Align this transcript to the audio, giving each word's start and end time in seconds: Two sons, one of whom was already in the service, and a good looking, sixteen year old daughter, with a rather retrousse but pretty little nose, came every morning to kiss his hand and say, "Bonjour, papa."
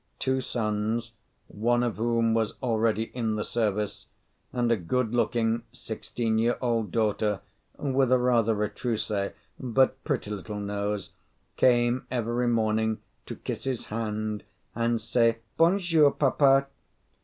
Two 0.17 0.41
sons, 0.41 1.11
one 1.47 1.83
of 1.83 1.97
whom 1.97 2.33
was 2.33 2.55
already 2.63 3.11
in 3.13 3.35
the 3.35 3.43
service, 3.43 4.07
and 4.51 4.71
a 4.71 4.75
good 4.75 5.13
looking, 5.13 5.61
sixteen 5.71 6.39
year 6.39 6.57
old 6.59 6.89
daughter, 6.91 7.41
with 7.77 8.11
a 8.11 8.17
rather 8.17 8.55
retrousse 8.55 9.31
but 9.59 10.03
pretty 10.03 10.31
little 10.31 10.59
nose, 10.59 11.11
came 11.55 12.07
every 12.09 12.47
morning 12.47 12.97
to 13.27 13.35
kiss 13.35 13.65
his 13.65 13.85
hand 13.93 14.43
and 14.73 14.99
say, 14.99 15.37
"Bonjour, 15.55 16.09
papa." 16.09 16.65